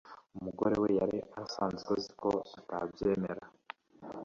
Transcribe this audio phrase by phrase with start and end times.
[0.37, 3.43] Umugore we yari asanzwe azi ko atabyemera